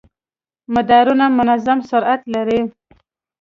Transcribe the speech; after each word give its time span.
مدارونه 0.73 1.25
منظم 1.37 1.79
سرعت 1.89 2.21
لري. 2.33 2.61